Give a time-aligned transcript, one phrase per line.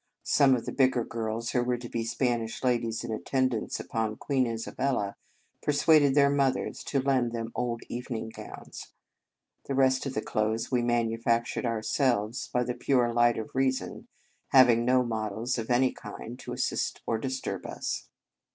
[0.23, 4.47] Some of the bigger girls, who were to be Spanish ladies in attendance upon Queen
[4.47, 5.15] Isabella,
[5.61, 8.93] persuaded their mothers to lend them old evening gowns.
[9.67, 14.07] The rest of the clothes we manufactured ourselves," by the pure light of reason,"
[14.47, 18.07] having no models of any kind to assist or to disturb us.